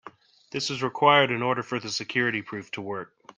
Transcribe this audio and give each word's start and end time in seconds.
This 0.49 0.71
is 0.71 0.81
required 0.81 1.29
in 1.29 1.43
order 1.43 1.61
for 1.61 1.79
the 1.79 1.89
security 1.91 2.41
proof 2.41 2.71
to 2.71 2.81
work. 2.81 3.13